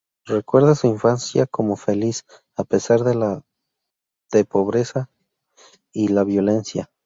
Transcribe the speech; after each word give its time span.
Recuerda 0.25 0.73
su 0.73 0.87
infancia 0.87 1.45
como 1.45 1.75
feliz, 1.75 2.25
a 2.57 2.63
pesar 2.63 3.01
de 3.03 3.13
la 3.13 3.45
de 4.31 4.45
pobreza 4.45 5.11
y 5.93 6.07
la 6.07 6.23
violencia. 6.23 6.89